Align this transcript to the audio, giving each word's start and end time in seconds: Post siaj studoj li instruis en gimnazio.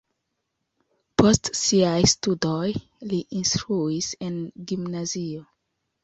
Post 1.21 1.49
siaj 1.59 1.99
studoj 2.11 2.69
li 3.11 3.19
instruis 3.41 4.09
en 4.29 4.39
gimnazio. 4.73 5.45